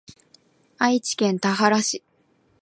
[0.79, 2.03] 愛知県田原市